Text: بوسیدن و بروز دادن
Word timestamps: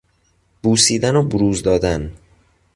بوسیدن 0.61 1.15
و 1.15 1.23
بروز 1.23 1.63
دادن 1.63 2.11